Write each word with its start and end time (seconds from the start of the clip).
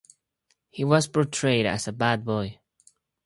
He 0.71 0.83
was 0.83 1.05
portrayed 1.07 1.67
as 1.67 1.87
a 1.87 1.91
bad 1.91 2.25
boy. 2.25 2.59